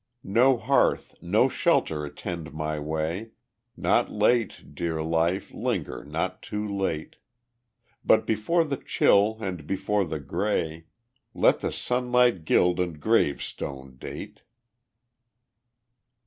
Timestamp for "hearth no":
0.57-1.47